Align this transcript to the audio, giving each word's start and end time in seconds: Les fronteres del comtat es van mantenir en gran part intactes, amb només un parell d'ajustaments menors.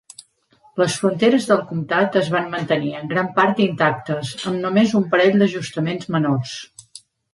Les 0.81 0.93
fronteres 1.01 1.43
del 1.49 1.59
comtat 1.71 2.17
es 2.23 2.31
van 2.35 2.49
mantenir 2.55 2.93
en 3.01 3.11
gran 3.11 3.29
part 3.37 3.61
intactes, 3.69 4.33
amb 4.53 4.61
només 4.65 4.97
un 5.01 5.07
parell 5.13 5.39
d'ajustaments 5.43 6.11
menors. 6.17 6.57